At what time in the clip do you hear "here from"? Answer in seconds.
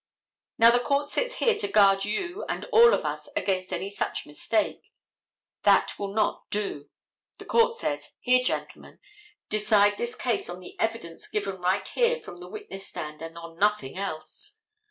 11.87-12.37